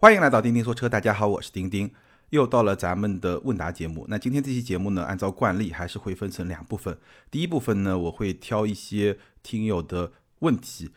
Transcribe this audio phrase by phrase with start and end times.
[0.00, 1.90] 欢迎来到钉钉说车，大家好，我是钉钉，
[2.30, 4.06] 又到了咱们的问答节目。
[4.08, 6.96] 那今天这期节目呢，按照惯例还是会分成两部分。
[7.32, 10.92] 第一部分呢，我会挑一些听友的问题，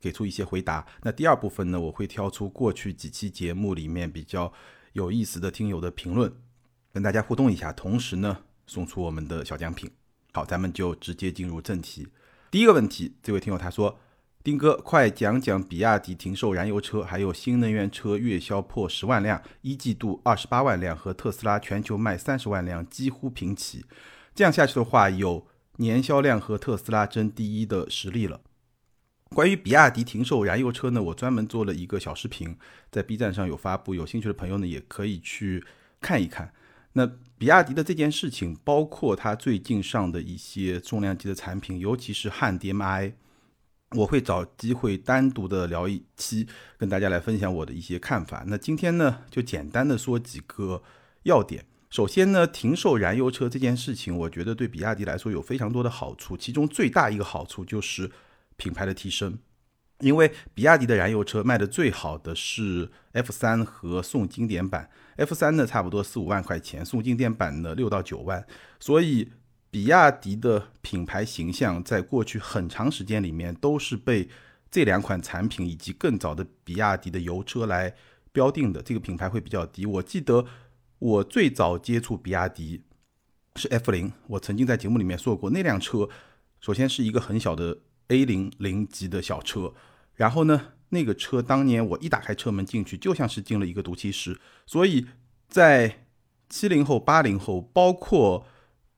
[0.00, 0.84] 给出一些回答。
[1.04, 4.52] 那第二部分呢，我会挑出过去几期节目里面比较
[4.94, 6.32] 有意思的听友的评论，
[6.92, 9.88] 跟大家互动一下，同时呢，送出我们的小奖品。
[10.32, 12.08] 好，咱们就直接进入正题。
[12.50, 14.00] 第一个问题，这位听友他说。
[14.42, 23.84] 丁哥，快讲讲比亚迪停售燃油车，还有新能源车月销破十万辆，一季度二十八万辆，和特斯拉全球卖三十万辆几乎平齐。
[24.34, 28.40] 这样下去的话，有年销量和特斯拉争第一的实力了。
[29.34, 32.56] 关于比亚迪停售燃油车呢，我专门做了一个小视频，
[32.90, 35.62] 在 B 站上有发布，有兴趣的朋友呢也可以去
[36.00, 36.54] 看一看。
[36.94, 43.12] 那比亚迪的这件事情，包括它最近上的一些重量级的产品，尤其是汉 DM-i。
[43.96, 46.46] 我会找机会单独的聊一期，
[46.78, 48.44] 跟大家来分享我的一些看法。
[48.46, 50.84] 那今天呢，就简单的说几个
[51.24, 51.64] 要点。
[51.90, 58.08] 首先呢，停售燃油车这件事情，我觉得对比亚迪来说有非常多的好处，其中最大一个好处就是
[58.56, 59.36] 品牌的提升。
[59.98, 68.46] 因为比亚迪的燃油车卖的最好的是 F 三和宋经典版，F 三呢差不多四五万块钱，宋经典版呢六到九万，
[68.78, 69.32] 所以。
[69.70, 74.28] 比亚迪的品牌形象在过去很长时间里面都是被
[74.70, 77.94] 这两款产品以及更早的比亚迪的油车来
[78.32, 79.86] 标定的，这个品牌会比较低。
[79.86, 80.44] 我记得
[80.98, 82.82] 我最早接触比亚迪
[83.56, 86.08] 是 F 零，我曾经在节目里面说过，那辆车
[86.60, 89.74] 首先是一个很小的 A 零零级的小车，
[90.14, 94.38] 然后呢，那个车当年我一打开车门进去，就像是进了一个毒气室。
[94.66, 95.06] 所以
[95.48, 96.06] 在
[96.48, 98.46] 七零后、八零后，包括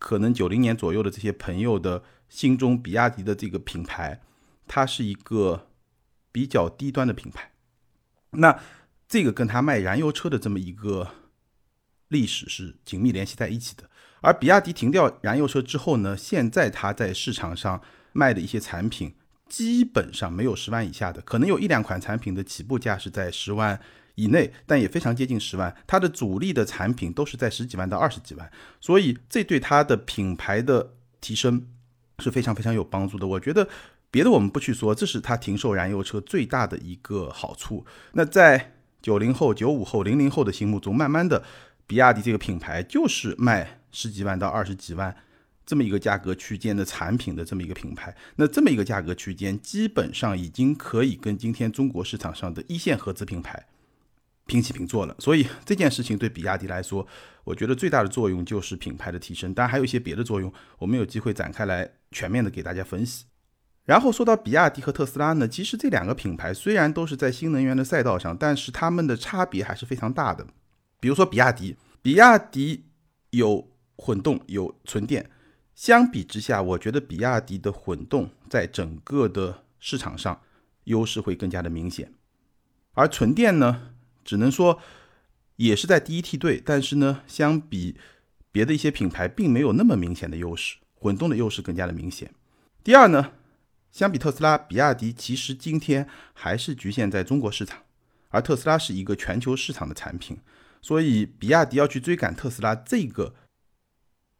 [0.03, 4.21] 可能九零年左右的这些朋友的心中，比亚迪的这个品牌，
[4.67, 5.69] 它是一个
[6.33, 7.53] 比较低端的品牌。
[8.31, 8.61] 那
[9.07, 11.13] 这个跟它卖燃油车的这么一个
[12.09, 13.89] 历史是紧密联系在一起的。
[14.23, 17.81] 而比亚迪停掉燃油车之后呢，现在它在市场上
[18.13, 19.15] 卖的一些产品，
[19.49, 23.81] 基本上没有十万以下的，可能有一两款产品的起步价是在十万。
[24.15, 25.75] 以内，但也非常接近十万。
[25.87, 28.51] 它的主力的产品都是在十几万到二十几万，
[28.81, 31.67] 所以这对它的品牌的提升
[32.19, 33.27] 是非常非常有帮助的。
[33.27, 33.69] 我觉得
[34.11, 37.87] 别的我们不去说，这是它停售燃油车最大的一个好处。
[38.13, 41.43] 那在九零后、九五后、零零后的心目中，慢慢的，
[41.87, 45.17] 比亚迪这个品牌就是卖十几万到二十几万
[45.65, 48.15] 这么一个价格区间的产品的这么一个品牌。
[48.37, 53.67] 那这么一个价格区间，基本上已经可以跟今天中国市场上的一线合资品牌。
[54.47, 57.07] 平起平坐了，所以 这件事情对比亚迪来说，
[57.45, 63.27] 我觉得最大的作用就是品牌的提升，当然还有一些别的作用，我们有机会展开来全面的给大家分析。
[63.85, 70.47] 然后说到比亚迪和特斯拉呢，其实这两个品牌虽然都是在新能源的赛道上，但是它们的差别还是非常大的。
[71.01, 72.85] 比如说比亚迪，比亚迪
[73.31, 75.31] 有混动有纯电，
[75.75, 80.41] 相比之下，我觉得比亚迪的混动在整个的市场上
[80.85, 82.13] 优势会更加的明显，
[82.93, 83.92] 而纯电呢？
[84.25, 84.81] 只能说，
[85.57, 87.97] 也是在第一梯队，但是呢，相比
[88.51, 92.35] 别的一些品牌，并没有那么明显的优势，混动的优势更加的明显。
[92.85, 93.33] 第二呢，
[93.91, 97.83] 相比特斯拉，比亚迪其实今天还是局限在中国市场，
[98.31, 100.39] 而特斯拉是一个全球市场的产品，
[100.81, 103.35] 所以比亚迪要去追赶特斯拉这个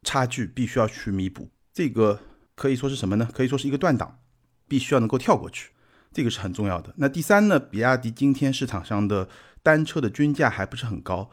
[0.03, 1.49] 差距，必须要去弥补。
[1.73, 2.21] 这个
[2.55, 3.29] 可以说是什么呢？
[3.33, 4.19] 可以说是一个断档，
[4.67, 5.71] 必须要能够跳过去，
[6.13, 6.93] 这个是很重要的。
[6.97, 9.29] 那第三呢，比亚迪今天市场上的。
[9.65, 11.31] 单车的均价还不是很高，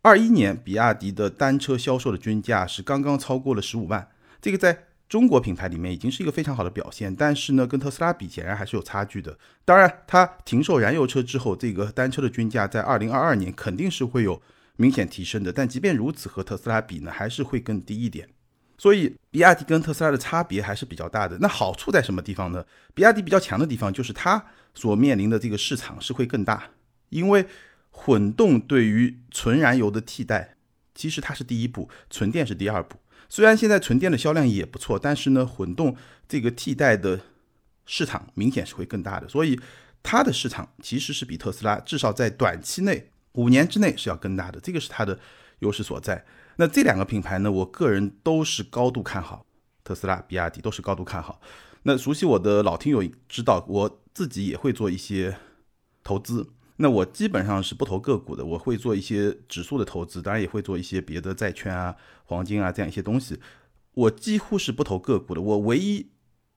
[0.00, 4.08] 二一年比亚迪的单车销售的均价是刚刚超过了十五万，
[4.40, 7.14] 这个在中国品牌里面已经是一个非常好的表现。
[7.14, 9.38] 但是呢，跟特斯拉比，显然还是有差距的。
[9.66, 14.40] 当然，它停售燃油车之后，这个单车的均价在二零二二年肯定是会有
[14.76, 15.52] 明显提升的。
[15.52, 18.26] 但即便如此，和特斯拉比呢，还是会更低一点。
[18.78, 21.38] 所以，比亚迪跟特斯拉的差别还是比较大的。
[21.38, 22.64] 那好处在什么地方呢？
[22.94, 24.44] 比亚迪比较强的地方就是它
[24.74, 26.70] 所面临的这个市场是会更大。
[27.08, 27.46] 因为
[27.90, 30.56] 混动对于纯燃油的替代，
[30.94, 32.98] 其实它是第一步，纯电是第二步。
[33.28, 35.96] 虽然现在纯电的销量也不错，但是呢，混动
[36.28, 37.20] 这个替代的
[37.86, 39.58] 市场明显是会更大的，所以
[40.02, 45.18] 它的市场其实是比特斯拉至少在短期内五年之内是要更大的，这个是它的
[45.60, 46.24] 优势所在。
[46.56, 49.46] 那这两个品牌呢，我个人都是高度看好，
[49.84, 51.40] 特斯拉、比亚迪都是高度看好。
[51.82, 55.36] 那熟悉我的老听友知道，我自己也会做一些
[56.02, 56.48] 投资。
[56.78, 61.94] 那我基本上是不投个股的，我会做一些指数的投资，当然也会做一些别的债券啊、
[62.24, 63.38] 黄金啊这样一些东西。
[63.94, 66.10] 我几乎是不投个股的，我唯一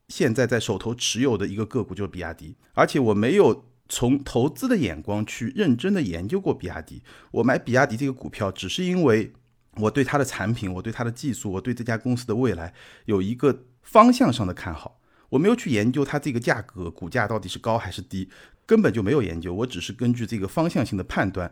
[0.07, 7.02] 现在在手头持有的一个个股就是比亚迪，而且我没有从投资的眼光去认真的研究过比亚迪。
[7.31, 9.31] 我买比亚迪这个股票，只是因为
[9.80, 12.74] 我对它的产品、我对它的技术、我对这家公司的未来
[13.06, 15.00] 有一个方向上的看好。
[15.30, 18.30] 我没有去研究它这个价格、股价到底是高还是低，
[18.66, 19.54] 根本就没有研究。
[19.54, 21.52] 我只是根据这个方向性的判断，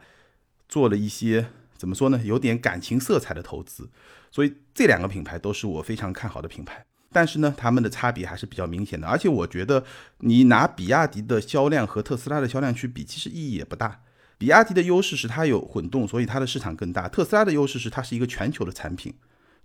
[0.67, 1.47] 做了一些
[1.77, 3.89] 怎么说呢，有点感情色彩的投资。
[4.31, 6.83] 所以这两个品牌都是我非常看好的品牌。
[7.11, 9.83] 但是呢，它们的差别还是比较明显的，而且我觉得
[10.19, 14.01] 你拿比亚迪的销量和特斯拉的销量去比，其实意义也不大。
[14.37, 19.13] 比亚迪的优势是它有混动，所以它的市场更大；特斯拉的优势是它是一个全球的产品，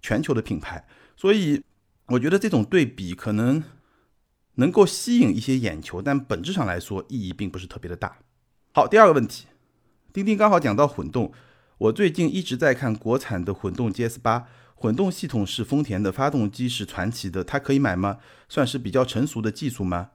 [0.00, 0.86] 全球的品牌。
[1.16, 1.62] 所以
[2.06, 3.62] 我觉得这种对比可能
[4.54, 8.18] 能够吸引一些眼球，但本质上来说意义并不是特别的大。
[8.72, 9.46] 好，第二个问题，
[10.12, 11.32] 钉钉刚好讲到混动，
[11.78, 14.48] 我最近一直在看国产的混动 GS 八。
[14.74, 18.18] 混动系统是丰田的，发动机是传祺的，它可以买吗？
[18.48, 20.10] 算是比较成熟的技术吗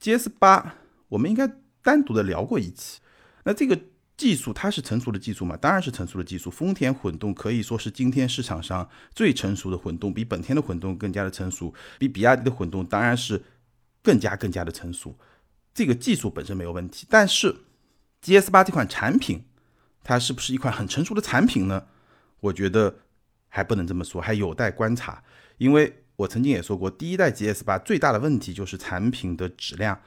[0.00, 0.74] ？GS 八
[1.10, 1.48] 我们应该
[1.80, 2.98] 单独的聊过一期。
[3.44, 3.78] 那这个
[4.16, 5.56] 技术它是成熟的技术吗？
[5.56, 6.50] 当然是成熟的技术。
[6.50, 13.42] 丰田混动可以说是今天市场上最成熟的混动，比本田的混动更加的成熟，比比亚迪的混动当然是
[14.02, 15.18] 更加更加的成熟。
[15.72, 17.56] 这个技术本身没有问题，但是
[18.22, 19.44] GS 八这款产品，
[20.02, 21.86] 它是不是一款很成熟的产品呢？
[22.40, 22.96] 我觉得。
[23.52, 25.24] 还不能这么说，还有待观察。
[25.58, 30.00] 因为我曾经也说过，第一代 GS 八最大的问题就是产品的质量、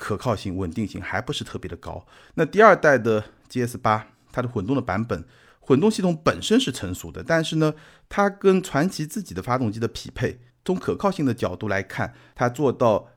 [0.00, 2.06] 可靠性、稳定性还不是特别的高。
[2.34, 5.24] 那第二代的 GS 八，它的混动的版本，
[5.60, 7.74] 混动系统本身是成熟的，但是呢，
[8.08, 13.08] 它跟传祺自己的发动机的匹配，从可靠性的角度来看，它做到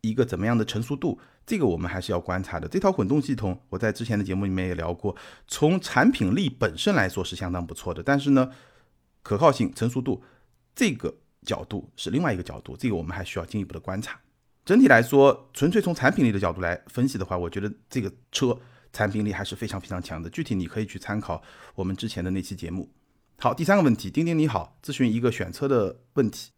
[0.00, 2.66] 一个怎么样的成熟度，这个我们还是要观察的。
[2.66, 5.14] 这套混动系统，我在之前的节目里面也聊过，
[5.46, 8.50] 从产品力本身来说是相当不错的，但是呢。
[9.24, 10.22] 可靠性、成熟度，
[10.74, 11.14] 这个
[11.46, 14.20] 角度是另外一个角度，这个我们还需要进一步的观察。
[14.64, 18.58] 整体来说，纯粹从产品力的角度来分析的话，我觉得这个车
[18.92, 20.30] 产品力还是非常非常强的。
[20.30, 21.42] 具体你可以去参考
[21.74, 22.88] 我们之前的那期节目。
[23.38, 26.50] 好，第三个问题，丁丁你好，咨询一个选车的问题。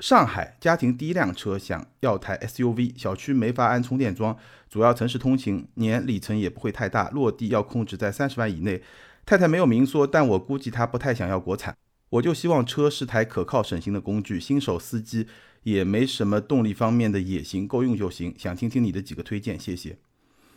[0.00, 4.36] 上海家庭第一辆车，想要台 SUV，小区没法安充电桩，
[4.68, 8.82] 主要城市通勤，年里程也不会太大，落地要控制在三十万以内。
[9.24, 11.76] 太太没有明说，但我估计她不太想要国产。
[12.10, 15.28] 我就希望车是台可靠省心的工具，新手司机
[15.64, 18.34] 也没什么动力方面的野心，够用就行。
[18.38, 19.98] 想听听你的几个推荐，谢谢。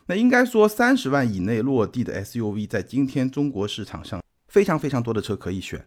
[0.05, 5.85] 那应该说三十万以内落地的 SUV，在今天中国市场上非常非常多的车可以选。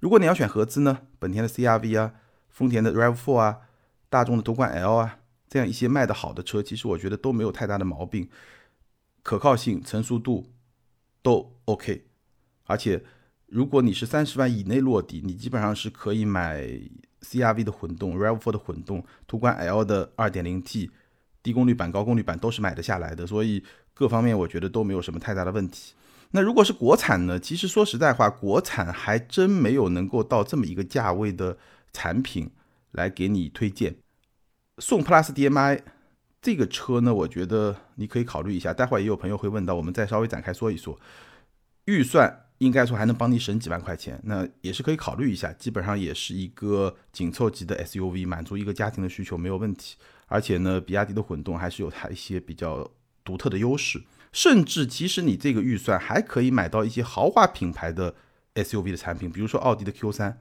[0.00, 2.14] 如果你要选合资呢，本田的 CRV 啊，
[2.48, 3.58] 丰田的 RAV4 啊，
[4.10, 8.28] 大众的途观 L 啊，这样一些卖的好的车，其实我觉得都没有太大的毛病，
[9.22, 10.52] 可靠性、成熟度
[11.22, 12.06] 都 OK，
[12.64, 13.04] 而且。
[13.46, 16.66] 如果你是三十万以内落地，你基本上是可以买
[17.24, 20.90] CRV 的混动、RAV4 的混动、途观 L 的 2.0T，
[21.42, 25.94] 低功率版、高功率版都是买得下来的，所以各方面我觉得都没有什么太大的问题。
[26.30, 27.38] 那如果是国产呢？
[27.38, 31.56] 其实说实在话，国产还真没有能够到这么一个价位的
[31.92, 32.50] 产品
[32.90, 33.94] 来给你推荐。
[34.78, 35.80] 宋 PLUS DM-i
[36.42, 38.74] 这个车呢，我觉得你可以考虑一下。
[38.74, 40.98] 待会儿也有朋友会问到，我们再稍微展开说一说
[41.84, 42.43] 预算。
[42.58, 45.52] 应该说还能帮你省几万块钱，那也是可以考虑一下。
[45.54, 49.96] 基本上也是一个紧凑级的 SUV，满足一个家庭的需求没有问题。
[50.26, 52.90] 而且呢，比亚迪的混动还是有它一些比较
[53.24, 54.02] 独特的优势。
[54.32, 58.14] 甚至其实你这个预算还可以买到一些豪华品牌的
[58.54, 60.34] SUV 的产品，比如说奥迪的 Q3，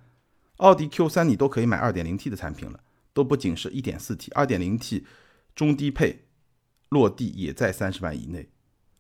[0.57, 2.79] 奥迪 Q3 你都可以买 2.0T 的产品了，
[3.13, 5.03] 都不仅是一点四 T，2.0T
[5.55, 6.25] 中低配
[6.89, 8.49] 落地也在三十万以内，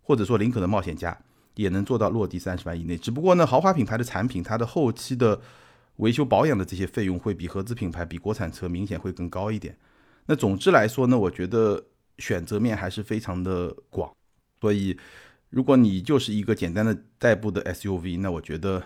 [0.01, 1.19] 或者说林肯的冒险家。
[1.55, 5.39] 也能做到落地三十万以内，只不过呢，豪华品牌的产品，它的后期的
[5.97, 9.77] 维修保养的这些费用会比合资品牌、比国产车明显会更高一点。
[10.25, 11.85] 那总之来说呢，我觉得
[12.17, 14.11] 选择面还是非常的广。
[14.61, 14.97] 所以，
[15.49, 18.81] 如果你就是一个简单的代步的 SUV，那我觉得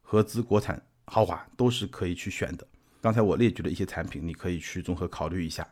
[0.00, 2.66] 合资、国产、豪华都是可以去选的。
[3.00, 5.66] 刚才我列举的一些产品，你可以去综合考虑一下。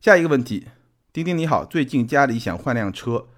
[0.00, 0.66] 下一个问题，
[1.12, 3.28] 丁丁你好，最近家里想换辆车。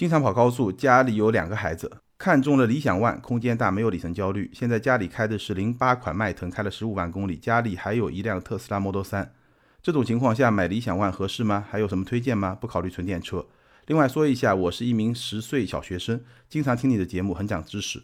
[0.00, 4.50] 经常跑高速，家里有两个孩子，看中了理想 ONE，空间大，没有里程焦虑。
[4.54, 9.34] 现在家里开的是零八款迈腾，开了十五万公里，家里还有一辆特斯拉 Model 三。
[9.82, 11.66] 这种情况下买理想 ONE 合适吗？
[11.70, 12.56] 还有什么推荐吗？
[12.58, 13.44] 不考虑纯电车。
[13.88, 18.02] 另外说一下，我是一名十岁小学生，经常听你的节目，很讲知识。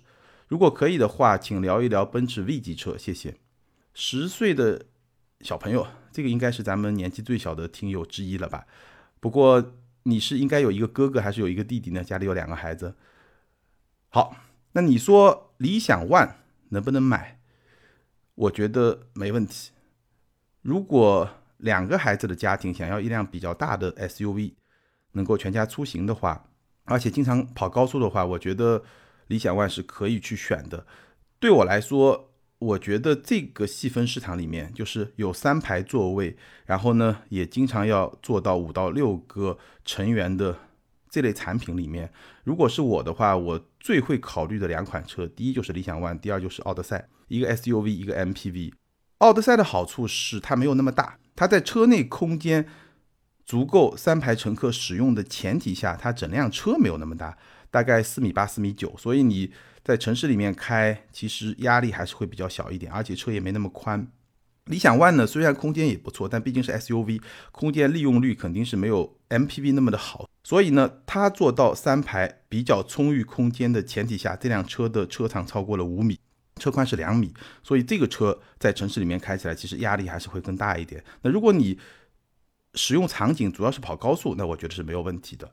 [0.49, 3.37] 如果可以的话，请聊一聊奔驰 V 级车，谢谢。
[3.95, 4.85] 十岁的
[5.41, 8.67] 小朋友，这个应该是咱们年纪最小的听友之一了吧？
[9.19, 9.73] 不过。
[10.06, 12.04] 你是应该有一个哥哥还是有一个弟弟呢？
[12.04, 12.94] 家里有两个孩子。
[14.08, 14.36] 好，
[14.72, 16.30] 那你说理想 ONE
[16.68, 17.40] 能不能买？
[18.36, 19.72] 我觉得没问题。
[20.62, 24.54] 如果两个孩子的家庭想要一辆比较大的 SUV，
[25.12, 26.50] 能够全家出行的话，
[26.84, 28.84] 而且经常跑高速的话，我觉得
[29.26, 30.86] 理想 ONE 是可以去选的。
[31.40, 32.25] 对我来说，
[32.58, 40.58] 我觉得这个细分市场里面，就是有三排座位，然后呢，也经常要做到五到六个成员的
[41.10, 42.10] 这类产品里面，
[42.44, 48.72] 如果是我的话，我最会考虑的两款车，第一就是理想 ONE，第二就是奥德赛，一个 SUV，一个 MPV。
[49.18, 52.66] 奥德赛的好处是它没有那么大，它在车内空间
[53.44, 57.36] 足够三排乘客使用的前提下，它整辆车没有那么大，
[57.70, 59.52] 大概四米八、四米九，所以你
[59.87, 64.05] 在城市里面开，其实压力还是会比较小一点，而且车也没那么宽。
[64.64, 76.19] 理想 ONE 呢，虽然空间也不错，但毕竟是 SUV，空间利用率肯定是没有 MPV 那么的好，所以呢，它做到三排比较充裕空间的前提下，这辆车的车长超过了五米。
[76.57, 81.05] 车宽是两米，所以这个车在城市里面开起来其实压力还是会更大一点。
[81.23, 81.78] 那如果你
[82.75, 85.52] 使用场景主要是跑高速，那我觉得是没有问题的。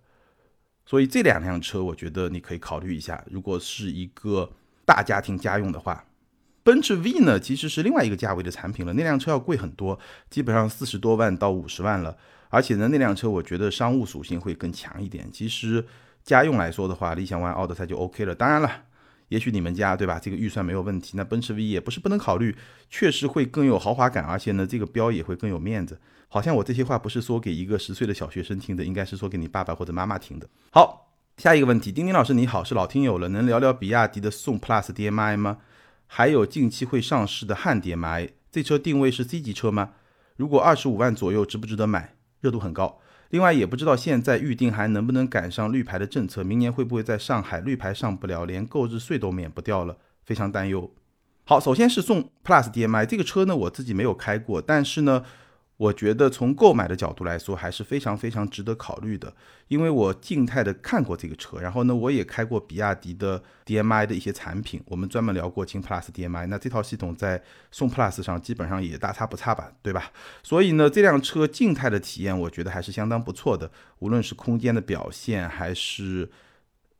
[0.85, 3.23] 所以这两辆车我觉得你可以考虑一下。
[3.29, 4.51] 如果是一个
[4.85, 6.05] 大家庭家用的话，
[6.63, 9.99] 奔驰 V 呢其实是另外一个价位的产品了，那辆车要贵很多，
[10.29, 12.17] 基本上四十多万到五十万了。
[12.49, 15.29] 而且呢，那辆车我觉得商务属性会更强一点。
[15.31, 15.85] 其实
[16.23, 18.35] 家用来说的话，理想 ONE、奥德赛就 OK 了。
[18.35, 18.83] 当然了。
[19.33, 20.19] 也许你们家对吧？
[20.19, 22.55] 这个预算没有问题，那奔驰 V 也不是不能考虑，
[22.87, 25.99] 确实会更有豪华感，而且呢，这个标也会更有面子。
[26.27, 30.47] 好像我这些话不是说给一个十岁的小学生听的，应该是说给你爸爸或者妈妈听的。
[30.71, 35.57] 好，下一个问题，丁丁老师你好，是老听友了，能聊聊比亚迪的宋 PLUS DM-i 吗？
[36.05, 39.93] 还有近期会上市的汉 DM-i，这车定位是 C 级车吗？
[40.35, 42.13] 如果二十五万左右，值不值得买？
[42.39, 42.99] 热度很高。
[43.33, 50.91] 另外也不知道现在预定还能不能赶上绿牌的政策，明年会不会在上海绿牌上不了，连购置税都免不掉了，非常担忧。
[51.43, 55.23] 好，首先是送 Plus DM-i 这个车呢，我自己没有开过，但是呢。
[55.77, 59.33] 我觉得从购买的角度来说，还是非常非常值得考虑的，
[59.67, 70.11] 因为我静态的看过这个车，然后呢，我也开过比亚迪的 DM-i 的一些产品，我们专门聊过秦 Plus DM-i，那这套系统在宋 Plus 上基本上也大差不差吧，对吧？
[70.43, 76.29] 所以呢，这辆车静态的体验，我觉得还是相当不错的，无论是空间的表现还是。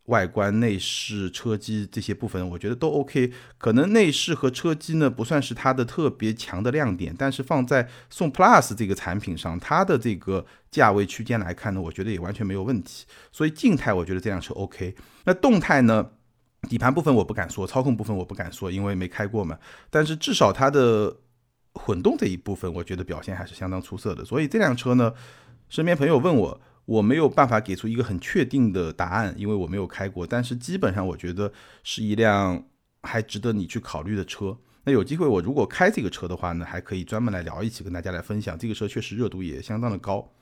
[0.07, 3.31] 外观、内饰、车机这些部分，我觉得都 OK。
[3.57, 13.05] 可能内饰和车机呢不算是它的特别强的亮点，但是放在宋 Plus 这个产品上，它的这个价位区间来看呢，我觉得也完全没有问题。
[13.31, 14.93] 所以静态我觉得这辆车 OK。
[15.23, 16.11] 那动态呢，
[16.67, 19.57] 底盘部分我不敢说，操控部分我不敢说，因为没开过嘛。
[19.89, 21.15] 但是至少它的
[21.75, 24.25] 混动这一部分，我觉得表现还是相当出色的。
[24.25, 25.13] 所以这辆车呢，
[25.69, 26.59] 身边朋友问我。
[26.85, 30.27] 我没有办法给出一个很确定的答案，因为我没有开过。
[30.27, 31.51] 但是基本上我觉得
[31.83, 32.65] 是一辆
[33.01, 34.57] 还值得你去考虑的车。
[34.85, 38.57] 那有机会我如果开这个车的话呢，还可以专门来聊一起，跟大家来分享。
[38.57, 40.33] 这个车确实热度也相当的高。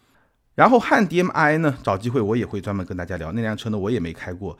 [0.55, 4.57] 然后汉 DM-i 呢，找机会我也会专门跟大家聊那辆车呢，我也没开过。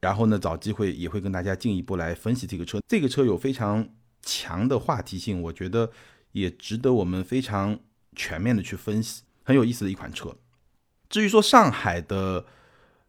[0.00, 2.80] 然后呢，找机会也会跟大家进一步来分析这个车。
[2.88, 3.86] 这个车有非常
[4.22, 5.90] 强的话题性，我觉得
[6.32, 7.78] 也值得我们非常
[8.16, 10.34] 全面的去分析，很有意思的一款车。
[11.14, 12.44] 至于说上海的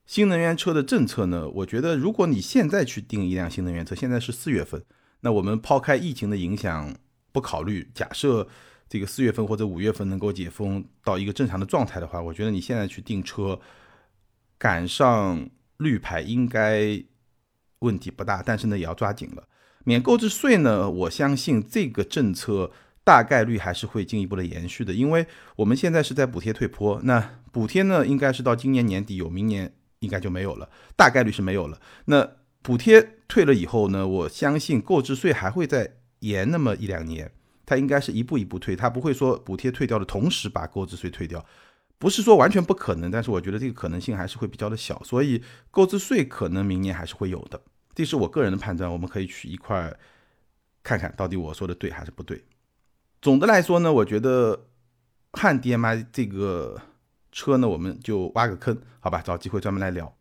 [0.06, 4.84] 新能源车的政策呢，我觉得如果你现在去订一辆新能源车，现在是四月份，
[5.22, 6.96] 那我们抛开疫情的影响
[7.32, 8.48] 不考虑，假设
[8.88, 13.60] 这个四月份或者五月份能够解封到一个正常的状态的话，我觉得你现在去订车
[14.60, 17.04] 赶上绿牌应该
[17.80, 19.48] 问题不大，但是呢也要抓紧了。
[19.84, 22.72] 免购置税呢，我相信这个政策。
[23.06, 31.80] 大概率还是会进一步的延续的，因为我们现在是在补贴退坡，那补贴呢应该是到今年年底有，明年应该就没有了，大概率是没有了。
[32.06, 32.28] 那
[32.64, 37.32] 补贴退了以后呢，我相信购置税还会再延那么一两年，
[37.64, 41.46] 它应该是一步一步退，它不会说补贴退掉的同时把购置税退掉，
[42.00, 47.62] 不是说完全不可能，但是我觉得这个可能性还是会比较的小，所以购置税可能明年还是会有的，
[47.94, 49.96] 这是我个人的判断，我们可以去一块
[50.82, 52.44] 看看到底我说的对还是不对。
[53.26, 54.68] 总的来说呢，我觉得
[55.34, 56.80] 汉 DM-i 这个
[57.32, 60.16] 车呢，我们就挖个坑，好吧，找机会专门来聊。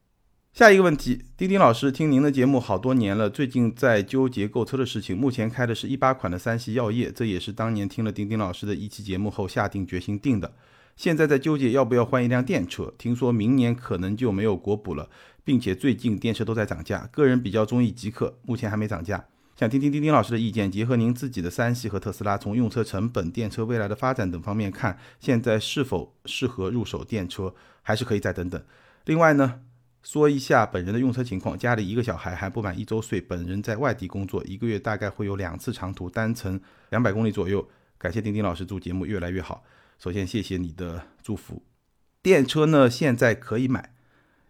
[0.55, 5.15] 下一个问题，丁丁老师，听您的节目好多年了，最近在纠结购车的事情。
[5.15, 10.55] 目前开的是一八款的三系耀夜，这也是当年听了丁丁老师的一期节目后下定决心定的。
[10.97, 15.11] 现在在纠结要不要换一辆电车，听说明年可能就没有国补了，
[15.45, 19.27] 并且最近电车都在涨价，个人比较中意极客，目前还没涨价。
[19.65, 28.63] 想听听丁丁老师的意见，结合您自己的三系和特斯拉，从用车成本、电车未来的发展等方面看，现在是否适合入手电车，还是可以再等等。
[29.07, 29.63] 另外呢，
[30.03, 37.67] 说一下本人的用车情况，家里一个小孩还不满一周岁，本人在外地工作，一个月大概会有两次长途，单程两百公里左右。
[37.97, 39.65] 感谢丁丁老师，祝节目越来越好。
[39.99, 41.63] 首先谢谢你的祝福。
[42.21, 43.94] 电车呢现在可以买，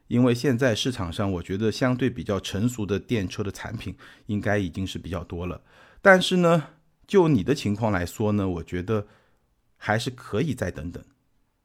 [0.09, 3.97] 因为现在市场上我觉得相对比较成熟的电车的产品
[4.27, 5.63] 应该已经是比较多了。
[6.03, 6.69] 但是呢，
[7.07, 9.07] 就你的情况来说呢，我觉得
[9.77, 11.03] 还是可以再等等。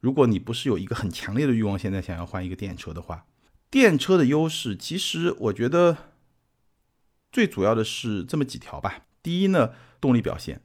[0.00, 3.26] 如果你不是有一个很强烈的欲望，现在想要换一个电车的话，
[3.70, 5.96] 电车的优势其实我觉得
[7.30, 9.04] 最主要的是这么几条吧。
[9.22, 10.62] 第一呢，动力表现，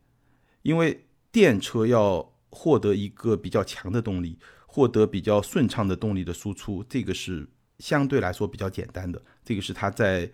[0.61, 10.29] 因为电车要获得一个比较强的动力，获得比较顺畅的动力的输出，这个是相对来说比较简单的，这个是它在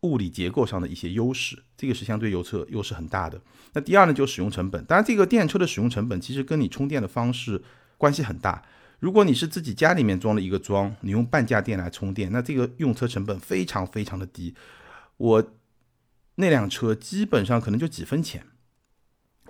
[0.00, 3.40] 物理结构上的一些优势，这个是相对油车优势很大的。
[3.72, 7.62] 那第二呢，就使用成本，当然这个电车的使用成本其实跟你充电的方式。
[7.98, 8.62] 关系很大。
[9.00, 14.54] 如果你是自己家里面装了一个桩，你用半价电来充电，那这个用车成本非常非常的低。
[15.18, 15.52] 我
[16.36, 18.46] 那辆车基本上可能就几分钱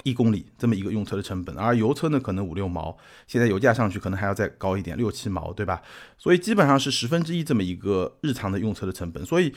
[0.04, 5.82] 一公里这么一个用车的成本，而油车呢可能五六毛，现在油价上去可能还要再高一点，六七毛，对吧？
[6.18, 9.54] 所以基本上是十分之一这么一个日常的用车的成本，所以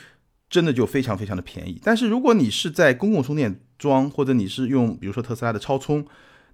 [0.49, 1.79] 真的就非常非常的便宜。
[1.83, 6.05] 但是如果你是在公共充电桩，或者你是用比如说特斯拉的超充，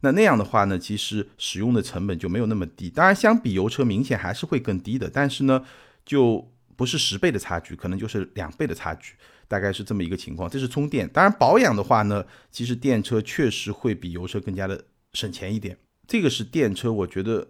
[0.02, 2.90] 那那样的话呢，其实使用的成本就没有那么低。
[2.90, 5.64] 当然，相比油车明显还是会更低的，但是呢，
[6.06, 9.16] 就不是十倍的差距，可能就是两倍的差距，
[9.50, 10.50] 大概是这么一个情况。
[10.50, 11.10] 这是充电。
[11.10, 15.78] 当然，保养的话呢，其实电车确实会比油车更加的省钱一点。
[16.08, 17.50] 这个是电车，我觉得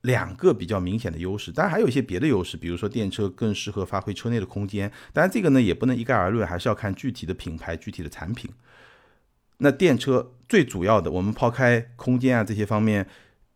[0.00, 1.52] 两个比较明显的优势。
[1.52, 4.90] 当然，还有一些别的优势，比如说电车更适合发挥车内的空间。
[5.12, 8.50] 当然，这个呢也不能一概而论，还是要看具体的品牌、具体的产品。
[9.58, 13.06] 那电车最主要的，我们抛开空间啊这些方面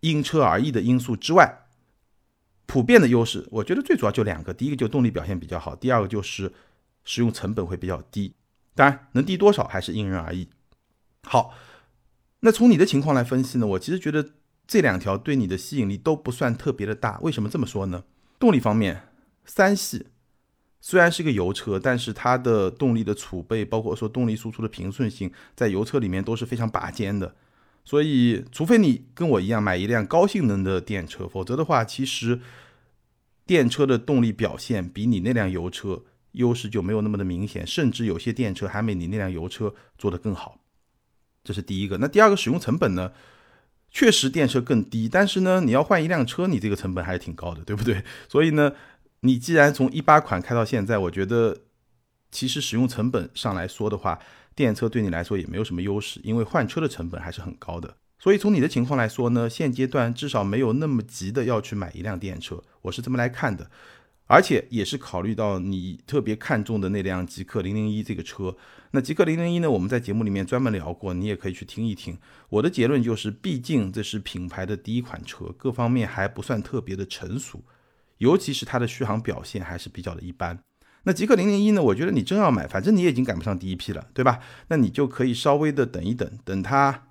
[0.01, 1.67] 因车而异的因素之外，
[2.67, 6.53] 普遍的优势，我觉得最主要就两个，第一个就动力表现比较好，第二个就是
[7.07, 8.35] 使用成本会比较低。
[8.75, 10.51] 当然，能低多少还是因人而异。
[11.23, 11.55] 好，
[12.41, 14.33] 那从你的情况来分析呢，我其实觉得
[14.67, 17.19] 这两条对你的吸引力都不算特别的大。
[17.21, 18.05] 为什么这么说呢？
[18.39, 19.09] 动力方面，
[19.47, 20.09] 三系。
[20.79, 27.35] 虽然是个油车，但是它的动力的储备，包括说动力输出的平顺性，在油车里面都是非常拔尖的。
[27.85, 32.41] 所以，除非你跟我一样买一辆高性能的电车，否则的话，其实
[33.47, 36.03] 电车的动力表现比你那辆油车
[36.37, 40.61] 优势就没有那么的明显，甚至有些电车还没你那辆油车做得更好。
[41.45, 41.99] 这是第一个。
[41.99, 43.13] 那第二个使用成本呢？
[43.91, 48.03] 确实电车更低，但是呢，你要换一辆车，你这个成本还是挺高的，对不对？
[48.29, 48.73] 所以呢。
[49.21, 51.63] 你既然从一八款开到现在，我觉得
[52.31, 54.21] 其实使用成本上来说的话，
[54.55, 57.97] 电车对你来说也没有什么优势，因为换车的成本还是很高的。
[58.21, 63.69] 所以从你的情况来说呢，现阶段至少没有那么急的要去买一辆电车，我是这么来看的。
[64.27, 68.57] 而且也是考虑到你特别看重的那辆极氪零零一这个车。
[68.91, 72.19] 那极氪零零一呢，我们在节目里面专门聊过，你也可以去听一听。
[72.49, 77.65] 我的结论就是，毕竟这是品牌的第一款车，各方面还不算特别的成熟。
[78.19, 80.59] 尤其是它的续航表现还是比较的一般。
[81.03, 81.83] 那极氪零零一呢？
[81.83, 84.41] 我觉得你真要买，反正你已经赶不上第一批了，对吧？
[84.69, 87.09] 那你就可以稍微的等一等，等它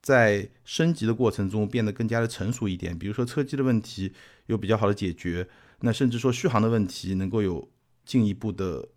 [0.00, 2.98] 在升级的过程中变得更加的成熟一点。
[2.98, 4.12] 比如说车机的问题
[4.46, 5.46] 有比较好的解决，
[5.80, 7.68] 那甚至说续航的问题能够有
[8.04, 8.88] 进一步的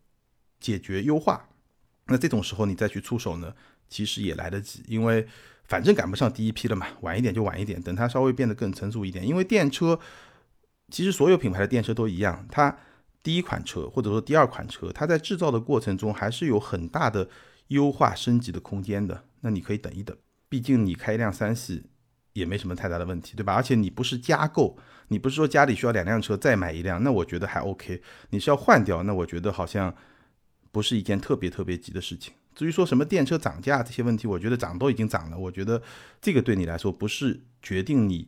[0.60, 1.50] 解决优化。
[2.08, 3.54] 那这种时候你再去出手呢，
[3.88, 5.28] 其实也来得及，因为
[5.66, 9.28] 反正赶不上第一批了嘛，晚一点就晚一点，等它稍微变得更成熟一点。
[9.28, 10.00] 因为电车。
[10.92, 12.76] 其实所有品牌的电车都一样，它
[13.22, 17.30] 第一款车或者说第二款车，它在制造的过程中还是有很大的
[17.68, 19.24] 优化升级的空间的。
[19.42, 20.18] 那你可以等一等，
[20.50, 21.84] 毕竟你开一辆三系
[22.40, 23.54] 也没什么太大的问题，对吧？
[23.54, 24.78] 而且你不是加购，
[25.10, 28.02] 你不是说家里需要两辆车再买一辆，那我觉得还 OK。
[28.32, 29.94] 你是要换掉，那我觉得好像
[30.72, 32.34] 不是一件特别特别急的事情。
[32.56, 35.82] 至于说什么电车涨价这些问题，我觉得涨都已经涨了，我觉得
[36.20, 38.28] 这个对你来说不是决定你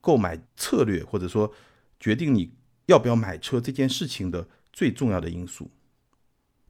[0.00, 1.52] 购买策略或者说。
[1.98, 2.52] 决定你
[2.84, 5.70] 要不要买车这件事情的最重要的因素，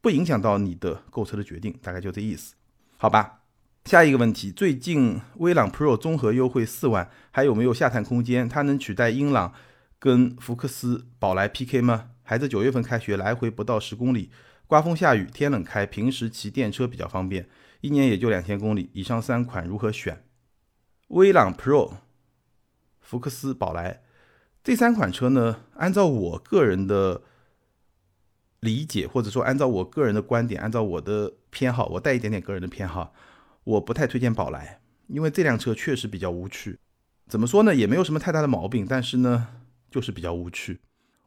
[0.00, 2.54] 不影响到你的购车的决定，大概就这意思，
[2.96, 3.40] 好吧？
[3.86, 8.48] 下一个问题，最近威朗 Pro 综合优惠四万，还有没有下探空间？
[8.48, 9.54] 它能取代英朗
[10.00, 12.10] 跟福克斯、宝来 PK 吗？
[12.24, 14.32] 孩子九月份开学，来回不到十公里，
[14.66, 17.48] 刮风下雨天冷开，平时骑电车比较方便，
[17.80, 18.90] 一年也就两千公里。
[18.92, 20.24] 以上三款如何选？
[21.06, 21.98] 威朗 Pro、
[22.98, 24.02] 福克斯、宝来。
[24.64, 27.22] 这三款车呢，按照我个人的
[28.58, 33.14] 理解，或者说按照我个人的观点，按照我的偏好，我带一点点个人的偏好，
[33.66, 36.78] 我不太推荐宝来，因为这辆车确实比较无趣。
[37.26, 39.48] 怎么说呢，也没有什么太大的毛病，但是呢，
[39.90, 40.80] 就是比较无趣。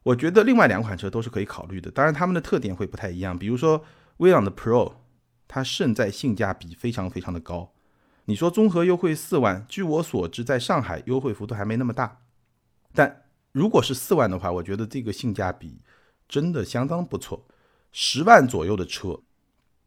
[0.04, 3.38] 我觉得另外两款车都是可以考虑的，当然它们的特点会不太一样。
[3.38, 3.84] 比如说
[4.16, 4.94] 威朗的 Pro，
[5.46, 7.74] 它胜在性价比非常非常的高。
[8.24, 12.22] 你说综合优惠四万，据我所知，在上海优惠幅度还没那么大，
[12.94, 15.82] 但如果是四万的话，我觉得这个性价比
[16.26, 17.46] 真的相当不错。
[17.92, 19.20] 十万左右的车，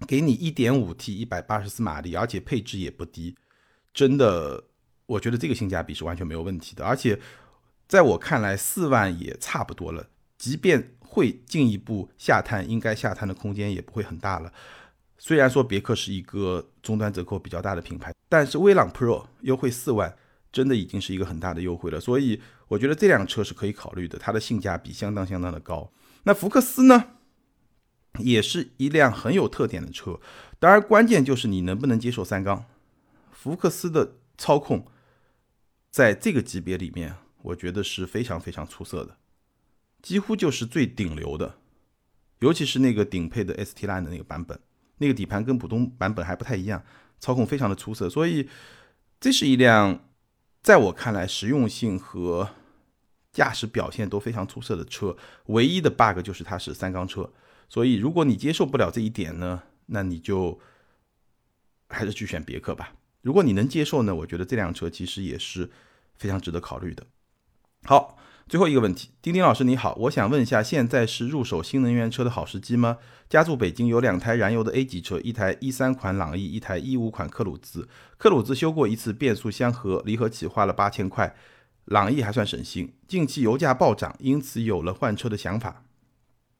[0.08, 3.36] 给你一点五 T 一百八十四马力，而且配置也不低，
[3.93, 4.63] 真的，
[5.06, 6.86] 我觉得这个性价比是完全没有问题的。
[6.86, 7.19] 而且
[7.88, 10.08] 在我看来，四万也差不多了。
[10.38, 14.51] 即便会进一步下探，应该下探的空间也不会很大了。
[15.17, 20.13] 虽然说别克是一个终端折扣比较大的品牌，但是威朗 Pro 优惠四万，
[20.51, 21.97] 真的已经是一个很大的优惠了。
[21.97, 25.89] 所以我觉得这辆车是可以考虑的，它的性价比相当相当的高。
[26.23, 27.12] 那福克斯呢，
[28.19, 30.19] 也是一辆很有特点的车。
[30.60, 32.65] 当然，关键就是你能不能接受三缸。
[33.32, 34.88] 福克斯的操控
[35.89, 39.17] 在这个级别里面，我觉得是非常非常出色的。
[40.02, 41.58] 几乎就是最顶流的，
[42.39, 44.60] 尤其是那个顶配的 ST Line 的那个版本，
[44.97, 46.84] 那个底盘跟普通版本还不太一样，
[47.19, 48.49] 操控非常的出色，所以
[49.19, 50.08] 这是一辆
[50.62, 52.49] 在我看来实用性和
[53.32, 55.15] 驾驶表现都非常出色的车。
[55.47, 57.32] 唯一的 bug 就是它是三缸车，
[57.69, 60.60] 所以如果你接受不了这一点呢，那你就
[61.89, 62.93] 还是去选别克吧。
[63.21, 65.69] 如果你能接受呢，我觉得这辆车其实也是
[66.15, 67.06] 非常值得考虑的。
[67.84, 68.17] 好。
[68.45, 72.97] 最后一个问题，丁丁老师你好，我想问一下，现在是入手新能源车的好时机吗？
[73.30, 77.88] 家住北京，有两台燃油的 A 级车，一台一三款朗逸，一台一五款克鲁兹。
[78.17, 81.34] 克鲁兹修过一次变速箱和离合器，花了八千块，
[81.86, 82.93] 朗逸还算省心。
[83.08, 85.86] 近期油价暴涨，因此有了换车的想法。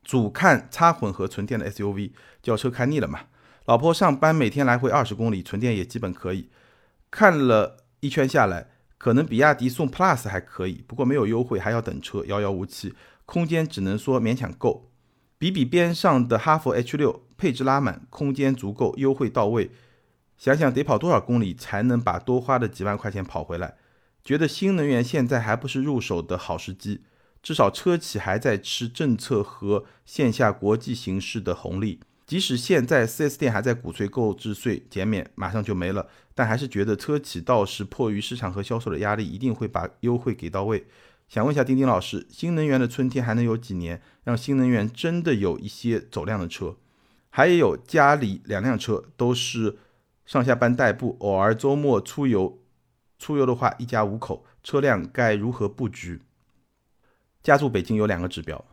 [0.04, 2.12] 主看插混和纯电的 SUV，
[2.42, 3.22] 轿车开腻了嘛？
[3.66, 6.50] 老婆上班每天来回二十公里，纯电也基本可以。
[7.10, 8.70] 看了一圈下来。
[8.96, 12.94] 可能比亚迪宋 Plus 还可以，不过没有优惠，还要等车，遥遥无期。
[13.26, 14.92] 空间只能说勉强够，
[15.38, 19.72] 比比边上的哈弗 H 六，配置拉满，空间足够，优惠到位。
[20.38, 23.76] 想想得跑多少公里才能把多花的几万块钱跑回来？
[24.24, 27.02] 觉得新能源现在还不是入手的好时机，
[27.43, 31.99] 至少车企还在吃政策和线下国际形势的红利。
[32.25, 40.88] 即使现在 4S 店还在鼓吹购置税减免，马上就没了，但还是觉得车企倒是迫于市场和销售的压力，一定会把优惠给到位。
[41.27, 46.77] 想问一下丁丁老师，新能源的春天还能有几年，让新能源真的有一些走量的车？
[47.29, 49.77] 还有家里两辆车都是
[50.25, 52.60] 上下班代步，偶尔周末出游，
[53.19, 56.21] 出游的话一家五口，车辆该如何布局？
[57.43, 58.65] 家住北京有两个指标，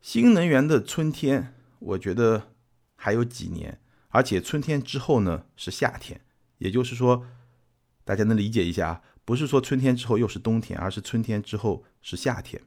[0.00, 1.52] 新能源的春天。
[1.80, 2.50] 我觉得
[2.94, 6.20] 还有几年，而且春天之后呢是夏天，
[6.58, 7.26] 也就是说，
[8.04, 12.62] 大家能理解一下啊，不是说春天之后又是冬天，而是春天之后是夏天。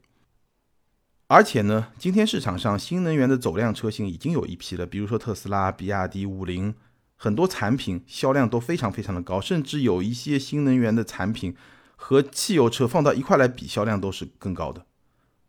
[1.27, 6.75] 而且呢，今天市场上新能源的走量车型已经有一批了，比如说特斯拉、比亚迪、五菱，
[7.15, 11.55] 很多产品销量都非常非常的高，甚至有一些新能源的产品
[11.95, 14.85] 和汽油车放到一块来比，销量都是更高的，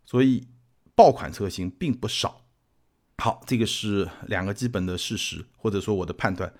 [0.08, 0.48] 所以
[0.94, 2.46] 爆款车型并不少。
[3.18, 6.50] 好，这个是两个基本的事实，或者说我的判断，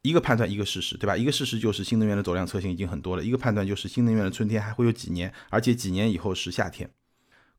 [0.00, 1.16] 一个判断一个事实，对吧？
[1.16, 6.90] 一个事实就是新能源的走量车型已经很多了，一个判断就是新能源的春天还会有几年，而且几年以后是夏天。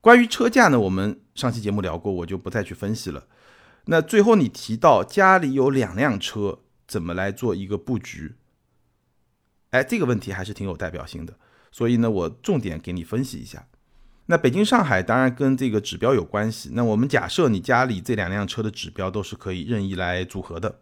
[0.01, 3.27] 关于车价呢，我们上期节目聊过，我就不再去分析了。
[3.85, 8.35] 那最后你提到家里有两辆车，怎么来做一个布局？
[9.69, 11.39] 哎，这个问题还是挺有代表性的，
[11.71, 13.69] 所以呢，我重点给你分析一下。
[14.27, 16.69] 那北京、上海当然跟这个指标有关系。
[16.71, 20.79] 那我们假设你家里这两辆车的指标都是可以任意来组合的，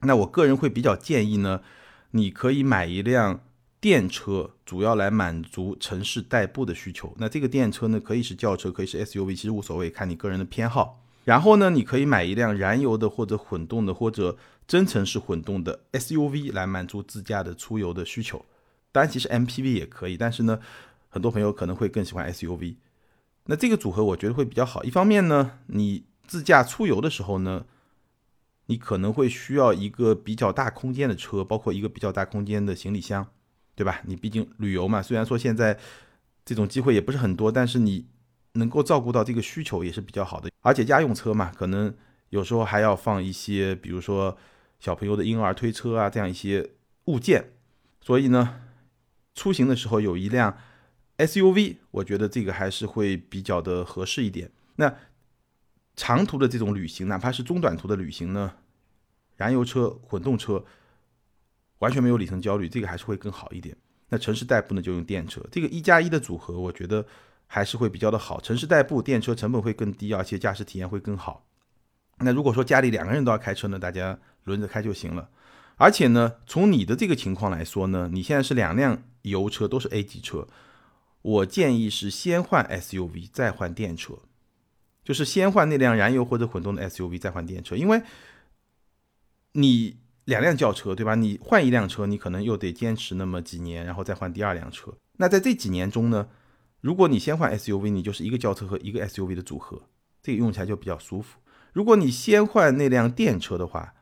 [0.00, 1.62] 那我个人会比较建议呢，
[2.10, 3.40] 你可以买一辆
[3.80, 7.14] 电车，主要来满足城市代步的需求。
[7.16, 11.02] 那这个电车呢，可以是轿车，可以是 SUV，其实无所谓，看你个人的偏好。
[11.24, 14.36] 然后呢，你可以买一辆燃油的或者混动的或者
[14.68, 18.44] 增程式混动的 SUV 来满足自驾的出游的需求。
[18.92, 20.60] 当然，其实 MPV 也可以，但是呢。
[21.16, 22.76] 很多朋友可能会更喜欢 SUV，
[23.46, 24.84] 那这个组合我觉得会比较好。
[24.84, 27.64] 一方面呢，你自驾出游的时候呢，
[28.66, 33.26] 你可能会需要一个比较大空间的车，包括一个比较大空间的行李箱，
[33.74, 34.02] 对吧？
[34.04, 35.78] 你毕竟旅游嘛，虽然说现在
[36.44, 38.04] 这种机会也不是很多，但是你
[38.52, 40.50] 能够照顾到这个需求也是比较好的。
[40.60, 41.96] 而且家用车嘛，可能
[42.28, 44.36] 有时候还要放一些，比如说
[44.78, 46.72] 小朋友的婴儿推车啊，这样一些
[47.06, 47.52] 物件。
[48.02, 48.60] 所以呢，
[49.34, 50.58] 出行的时候有一辆。
[51.18, 54.50] SUV，我觉得这个还是会比较的合适一点。
[54.76, 54.94] 那
[55.94, 58.52] 长途的这种旅行，哪怕是中短途的旅行呢，
[59.36, 60.64] 燃油车、混动车
[61.78, 63.74] 完全没有里程焦虑，这个还是会更好一点。
[64.10, 67.04] 那城市代步呢，就用电车，这个一加一的组合，我觉得
[67.46, 68.40] 还是会比较的好。
[68.40, 71.46] 城市代步，电车成本会更低，而且驾驶体验会更好。
[72.18, 75.30] 那如果说家里两个人都要开车呢，大家轮着开就行了。
[75.76, 80.46] 而且呢，从你的这个情况来说呢，你现在是两辆油车，都是 A 级车。
[81.26, 84.20] 我建议是先换 SUV 再换电车，
[85.02, 88.00] 就是先换那辆燃油或者混动的 SUV 再换电车，因为
[89.52, 91.16] 你两辆轿车对吧？
[91.16, 94.94] 你换一辆车，你可能又得坚持那么几年，然后再换第二辆车。
[95.16, 96.28] 那在这几年中呢，
[96.80, 99.82] 如果你先换 SUV，你就是一个轿车和一个 SUV 的组合，
[100.22, 101.40] 这个用起来就比较舒服。
[101.72, 103.94] 如果你先换那辆电车的话，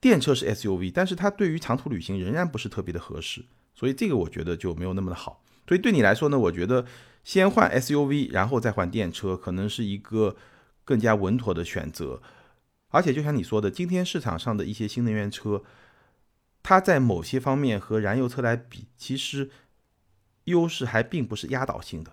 [0.00, 5.41] 电车是 SUV，但是它对于长途旅行仍然不是特别的合适，所以这个我觉得就没有那么的好。
[5.66, 6.84] 所以对你来说呢，我觉得
[7.24, 10.36] 先换 SUV，然后再换电车，可能是一个
[10.84, 12.20] 更加稳妥的选择。
[12.88, 15.62] 而且就像你说的，今天市场上的一些新能源车，
[16.62, 19.50] 它在某些方面和燃油车来比，其实
[20.44, 22.12] 优势还并不是压倒性的。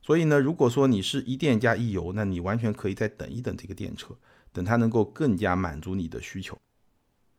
[0.00, 4.16] 所以呢，如果说你是一电加一油，那你完全可以再等一等这个电车，
[4.52, 6.58] 等它能够更加满足你的需求。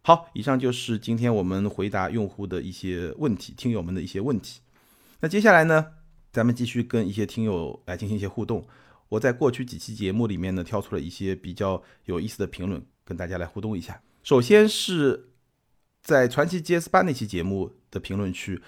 [0.04, 4.62] 好，以上就是今天我们回答用户的一些问题，听友们的一些问题。
[5.24, 5.88] 那接下来呢，
[6.34, 8.68] 咱们继续跟一些听友来进行一些互动。
[9.08, 14.02] 我在过去几期节目里面呢，挑出了一些比较有意思的评论，跟大家来互动一下。
[14.22, 15.30] 首先是
[16.02, 18.62] 在传奇 GS 八那期节目的评论区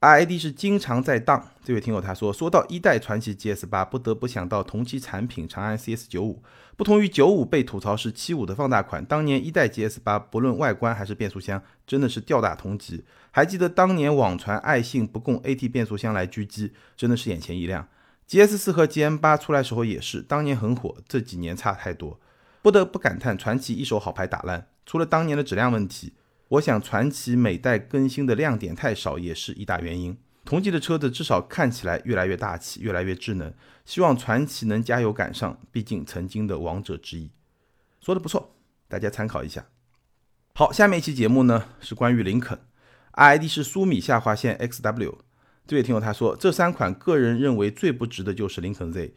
[0.00, 6.42] ，ID 是经常在当这位听友他说，说到一代传奇 GS 八，不得不想到同期产品长安 CS 九五。
[6.76, 13.04] 不同于九五被吐槽是七五的放大款，当年一代 GS 八不论外观还是变速箱，真的是吊打同级。
[13.32, 17.88] 还记得当年网传爱信不供 AT 变速箱来狙击，真的是眼前一亮。
[18.28, 22.20] GS 四和 GM 八出来时候也是，当年很火，这几年差太多。
[22.62, 26.12] 不得不感叹传奇一手好牌打烂，除了当年的质量问题，
[26.48, 30.16] 我想传奇每代更新的亮点太少也是一大原因。
[30.44, 33.52] 同级的车子至少看起来越来越大气，越来越智能。
[33.84, 37.30] 希望传奇能加油赶上，毕竟曾经的王者之一。
[38.00, 38.54] 说的不错，
[38.88, 39.66] 大家参考一下。
[40.54, 42.58] 好，下面一期节目呢是关于林肯。
[43.12, 45.16] ID 是苏米下划线 XW，
[45.66, 49.12] 这位听友他说，这三款个人认为最不值的就是林肯 Z，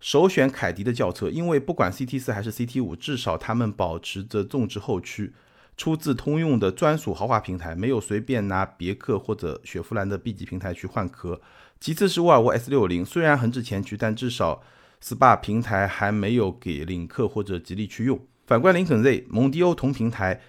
[0.00, 5.32] 首选凯迪的轿车，因为不管 CT 四还是 CT 五，至少他们保持着纵置后驱，
[5.76, 11.40] 出自通用的专属豪华平台，没有随便拿别克或者雪佛兰的 B 级平台去换壳。
[11.80, 14.62] 其次是沃尔沃 S 六零，虽然横置前驱，但至少
[15.02, 18.20] SPA 平台还没有给领克或者吉利去用。
[18.46, 20.40] 反观林肯 Z，蒙迪欧同平台。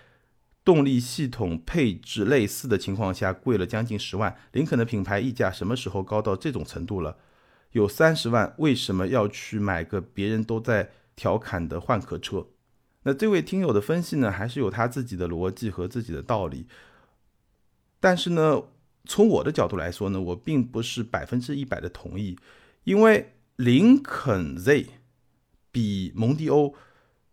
[0.63, 4.35] 动力系统配置类似的情况下，贵了将近十万。
[4.51, 7.17] 林肯的品牌溢价什么时候高到这种程度了？
[7.73, 12.47] 有三十万，为什么要去买个别人都在调侃的换壳车？
[13.05, 16.67] 那这位听友的分析呢，还是有他自己的逻辑和自己的道理。
[17.99, 18.61] 但是呢，
[19.05, 22.37] 从我的角度来说呢，我并不是百分之一百的同意，
[22.83, 24.87] 因为林肯 Z
[25.71, 26.75] 比蒙迪欧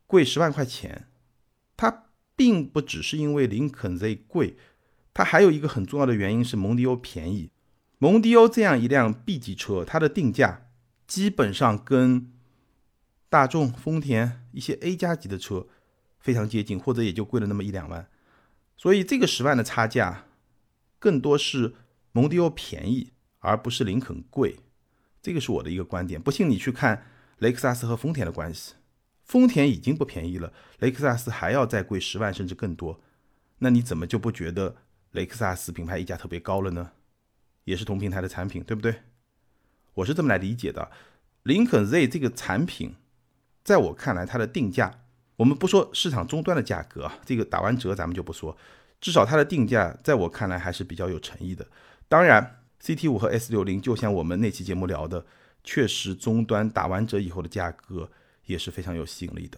[0.06, 1.08] 贵十万块钱，
[1.76, 2.04] 它。
[2.35, 4.56] 并不只是因为林肯 Z 贵，
[5.12, 7.50] 它还有一个很重要的原因是蒙迪欧便宜。
[7.98, 10.66] 蒙迪欧这样一辆 B 级车，它的定价
[11.06, 12.32] 基本上跟
[13.33, 15.66] 大众、丰田一些 A 加级的车
[16.21, 18.07] 非常接近，或者也就贵了那么一两万。
[18.77, 20.27] 所以这个十万的差价，
[20.99, 21.75] 更多是
[22.12, 24.59] 蒙迪欧便宜，而不是林肯贵。
[25.23, 26.21] 这个是我的一个观点。
[26.21, 27.07] 不信你去看
[27.38, 28.75] 雷克萨斯和丰田的关系。
[29.25, 33.01] 丰田已经不便宜了，雷克萨斯还要再贵十万甚至更多，
[33.61, 34.77] 那你怎么就不觉得
[35.12, 36.90] 雷克萨斯品牌溢价特别高了呢？
[37.64, 38.97] 也是同平台的产品，对不对？
[39.95, 40.90] 我是这么来理解的。
[41.45, 42.95] 林肯 Z 这个产品，
[43.64, 44.92] 在我看来，它的定价，
[45.37, 48.57] 我们不说市场终端的价格，这个打完折咱们就不说，
[49.01, 51.66] 至少它的定价，在我看来还是比较有诚意的。
[52.09, 55.25] 当然，CT 五和 S 六零，就像我们那期节目聊的，
[55.62, 58.11] 确实终端打完折以后的价格。
[58.46, 59.57] 也是非常有吸引力的。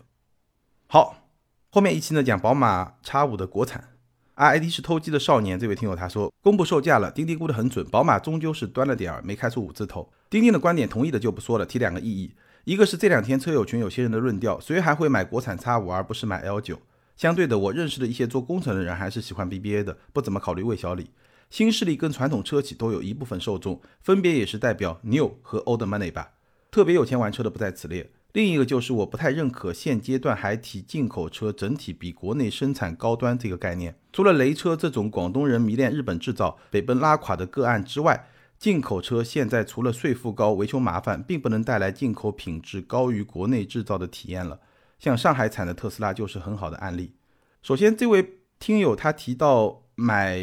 [0.89, 1.31] 好，
[1.71, 3.97] 后面一期呢讲宝马 X5 的国产
[4.37, 5.59] ，RID 是偷鸡的少年。
[5.59, 10.13] 这位听友他说，公布售价了，钉钉估的很准，宝马终究是端了点儿，没开出五字头。
[10.29, 16.79] 钉钉的观点同意的就不说了，提两个异议，一个是这两天车友群有些人的论调，谁还会买国产 X5 而不是买 L9？
[17.15, 21.11] 相对的，我认识的一些做工程的人还是喜欢 BBA 的，不怎么考虑魏小李。
[21.51, 26.33] 新势力跟传统车企都有一部分受众，分别也是代表 New 和 Old Money 吧。
[26.71, 28.11] 特别有钱玩车的不在此列。
[28.33, 33.95] 另一个就是我不太认可现阶段还提进口车整体比国内生产高端这个概念。
[34.11, 38.27] 除了雷车这种广东人迷恋日本制造、北奔拉垮的个案之外，
[38.59, 44.61] 进口车现在除了税负高、维修麻烦，并不能带来进口品质高于国内制造的体验了。
[44.99, 47.15] 像上海产的特斯拉就是很好的案例。
[47.63, 50.39] 首先，这位听友他提到买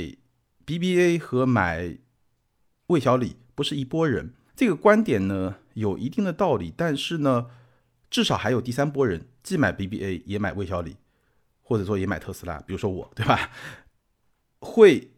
[0.66, 1.98] BBA 和买
[2.88, 7.48] 魏小李不是一拨人，这个观点呢有一定的道理，但是呢。
[8.12, 10.98] 至少还有第三波人，既买 BBA 也买魏小李，
[11.62, 13.50] 或者说也买特斯拉，比如说我，对吧？
[14.60, 15.14] 会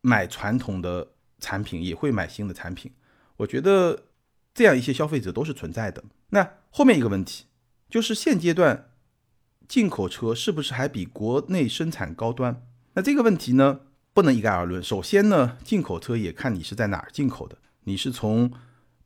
[0.00, 1.12] 买传统的
[1.44, 2.90] 产品，也会买新的产品。
[3.36, 4.04] 我觉得
[4.54, 6.02] 这样一些消费者都是存在的。
[6.30, 7.44] 那后面一个问题
[7.88, 8.90] 就是现阶段
[9.68, 12.66] 进口车是不是还比国内生产高端？
[12.94, 13.80] 那这个问题呢，
[14.12, 14.82] 不能一概而论。
[14.82, 18.50] 首先呢，进口车也看你是在哪儿进口的，你是从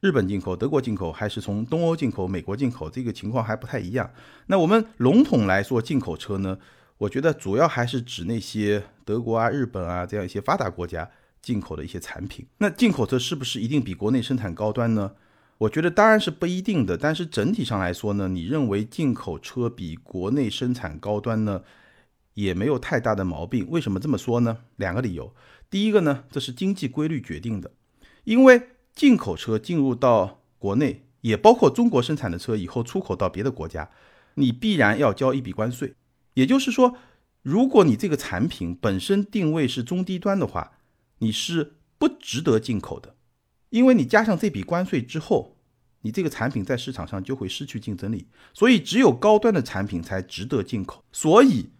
[0.00, 4.10] 日本进口、德国进口，还是从东欧进口、美国进口，这个情况还不太一样。
[4.46, 6.58] 那我们笼统来说，进口车呢，
[6.98, 11.10] 我觉得主要还是指那些德国啊、日本啊这样一些发达国家
[11.48, 12.44] 进口的一些产品。
[12.58, 15.12] 那进口车是不是一定比国内生产高端呢？
[15.56, 16.98] 我觉得当然是不一定的。
[16.98, 21.62] 但是整体上来说呢，你认为进口车比国内生产高端呢，
[22.34, 23.66] 也没有太大的毛病。
[23.70, 24.58] 为什么这么说呢？
[24.76, 25.34] 两个理由。
[25.70, 27.70] 第一个呢，这是经济规律决定的，
[28.24, 28.68] 因为。
[28.98, 33.88] 进口车进入到国内，也包括中国生产的车，以后出口到别的国家，
[34.34, 35.94] 你必然要交一笔关税。
[36.34, 36.96] 也就是说，
[37.42, 40.72] 如果你这个产品本身定位是中低端的话，
[41.18, 43.16] 你是不值得进口的，
[43.70, 45.56] 因为你加上这笔关税之后，
[46.02, 48.28] 你这个产品在市场上就会失去竞争力。
[48.54, 51.02] 所以，只有高端的产品才值得进口。
[51.12, 51.70] 所以，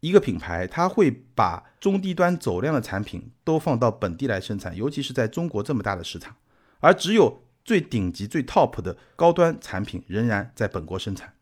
[0.00, 6.36] 一个品牌它会把中低端走量的产品都放到本地来生产，尤其是在中国这么大的市场。
[6.80, 11.34] 而只有最顶级、最 top 的高端产品仍然在本国生产，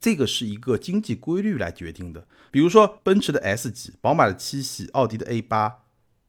[0.00, 2.26] 这个是一个经济规律来决定的。
[2.50, 5.84] 比如说，奔驰的 S 级、宝马的七系、奥迪的 A 八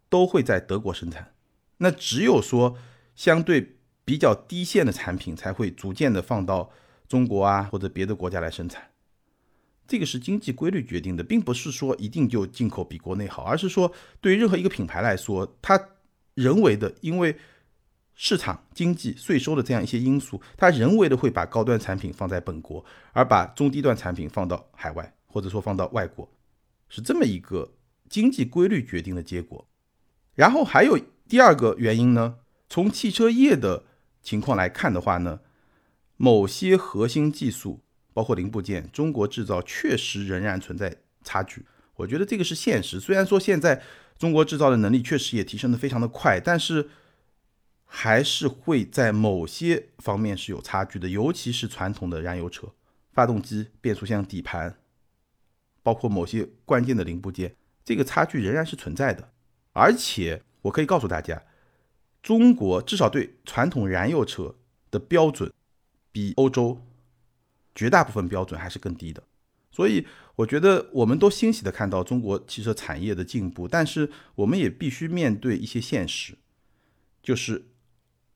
[0.09, 1.33] 都会在德国生产。
[1.77, 2.77] 那只有说
[3.15, 6.71] 相对比较低线的产品才会逐渐的放到
[7.07, 8.89] 中国啊或者别的国家来生产。
[9.87, 15.89] 这个是经济规律决定的，并不是说一定就进口比国内好，而是说对于任何一个品牌来说，它
[16.33, 17.37] 人为的因为。
[18.21, 26.29] 市场经济税收的这样一些因素，它人为的会把高端产品放在本国，而把中低端产品放到海外，或者说放到外国，
[26.89, 27.75] 是这么一个
[28.09, 29.65] 经济规律决定的结果。
[30.39, 30.97] 然后还有
[31.27, 32.37] 第二个原因呢，
[32.69, 33.83] 从汽车业的
[34.21, 35.41] 情况来看的话呢，
[36.15, 37.81] 某些核心技术，
[38.13, 41.65] 包括零部件，中国制造确实仍然存在差距。
[41.95, 42.99] 我觉得这个是现实。
[42.99, 43.83] 虽然说现在
[44.17, 46.89] 中国制造的能力确实也提升的非常的快，但是。
[47.91, 52.71] 还是会在某些方面是有差距的，尤其是传统的燃油车，
[53.11, 54.77] 发动机、变速箱、底盘，
[55.81, 59.31] 包括某些关键的零部件，这个差距仍然是存在的。
[59.73, 61.43] 而且我可以告诉大家，
[62.21, 64.55] 中国至少对传统燃油车
[64.91, 65.51] 的标准，
[66.11, 66.81] 比欧洲
[67.73, 69.23] 绝大部分标准还是更低的。
[69.71, 70.05] 所以
[70.35, 76.37] 我觉得我们都欣喜的看到中国汽车产业的进步，但是我们也必须面对一些现实，
[77.23, 77.65] 就是。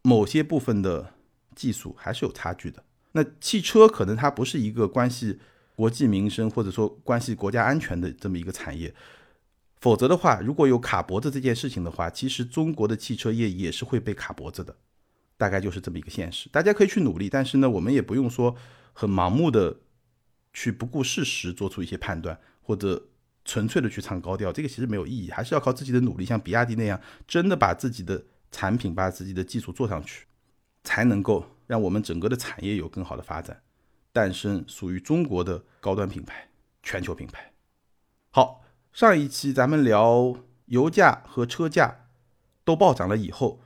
[0.06, 1.14] 某些部分的
[1.56, 2.84] 技术还是有差距的。
[3.14, 5.40] 那汽车可能它不是一个关系
[5.78, 8.94] 国计民生或者说关系国家安全的这么一个产业，
[9.84, 14.74] 否则的话，如果有卡脖子这件事情的话，其实中国的汽车业也是会被卡脖子的。
[15.36, 16.48] 大概就是这么一个现实。
[16.48, 18.56] 大家可以去努力，但是呢，我们也不用说
[18.94, 19.82] 很盲目的
[20.54, 23.10] 去不顾事实做出一些判断，或者
[23.44, 28.24] 纯粹的去唱高调，这个其实没有意义，还是要靠自己的努力，像比亚迪那样，真的把自己的。
[28.56, 30.28] 产品把自己的技术做上去，
[30.84, 33.64] 才能够让我们整个的产业有更好的发展，
[34.12, 36.48] 诞生属于中国的高端品牌、
[36.84, 37.52] 全球品牌。
[38.30, 38.63] 好，
[38.94, 40.36] 上一期咱们聊
[40.68, 42.02] 油价和车价
[42.64, 43.60] 都暴涨了以后，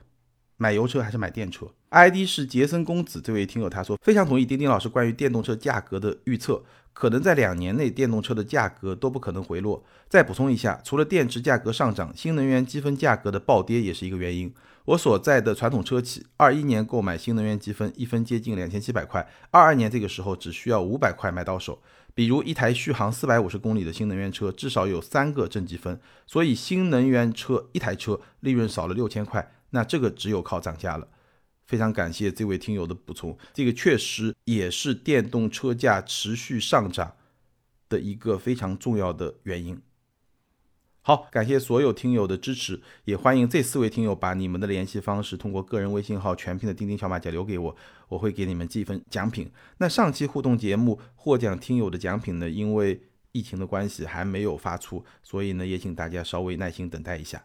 [0.56, 6.64] 买油车还是买电车？ID 是杰森公子这位听友他说非常同意丁丁老师关于电动车价格的预测。
[6.94, 9.84] 可能在两年内，电动车的价格都不可能回落。
[10.08, 14.52] 再补充一下，除了电池价格上涨，新能源积分价格的暴跌也是一个原因。
[14.86, 21.78] 我所在的传统车企，二一年购买新能源积分，一分接近两千七百块，二二年这个时候只需要五百块买到手。
[22.18, 31.06] 比如一台续航四百五十公里的新能源车，至少有三个正积分，所以新能源车一台车利润少了六千块，那这个只有靠涨价了。
[31.64, 37.14] 非常感谢这位听友的补充，这个确实也是电动车价持续上涨
[37.88, 39.80] 的一个非常重要的原因。
[41.08, 47.74] 好，感谢所有听友的支持，也欢迎这四位听友把你们的联系方式通过个人微信号全拼的钉钉小马甲留给我，
[48.08, 49.50] 我会给你们寄一份奖品。
[49.78, 53.00] 那上期互动节目获奖听友的奖品呢，因为
[53.32, 57.42] 疫情的关系还没有发出，所以呢，也请大家稍微耐心等待一下。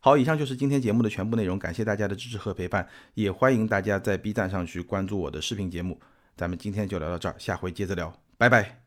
[0.00, 6.00] 好，以上就是今天节目的全部内容，感谢大家的支持和陪伴，也欢迎大家在 B 站上去关注我的视频节目。
[6.36, 8.79] 咱们今天就聊到这儿，下回接着聊，拜拜。